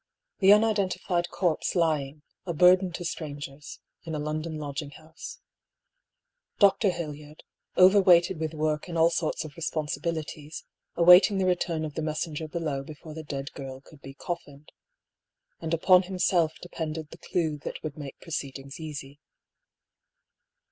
The 0.39 0.51
unidentified 0.51 1.29
corpse 1.29 1.75
lying, 1.75 2.23
a 2.47 2.55
burden 2.55 2.91
to 2.93 3.05
strangers, 3.05 3.77
in 4.03 4.15
a 4.15 4.17
London 4.17 4.57
lodging 4.57 4.89
house. 4.89 5.41
Dr. 6.57 6.89
Hildyard, 6.89 7.43
overweighted 7.77 8.39
with 8.39 8.55
work 8.55 8.87
and 8.87 8.97
all 8.97 9.11
sorts 9.11 9.45
of 9.45 9.55
responsibilities, 9.55 10.65
awaiting 10.95 11.37
the 11.37 11.45
return 11.45 11.85
of 11.85 11.93
the 11.93 12.01
messenger 12.01 12.47
below 12.47 12.81
before 12.81 13.13
the 13.13 13.21
dead 13.21 13.51
girl 13.51 13.79
could 13.79 14.01
be 14.01 14.15
coffined. 14.15 14.71
And 15.59 15.71
upon 15.71 16.01
himself 16.01 16.53
depended 16.63 17.11
the 17.11 17.19
clue 17.19 17.59
that 17.59 17.83
would 17.83 17.95
make 17.95 18.19
proceedings 18.19 18.79
easy. 18.79 19.19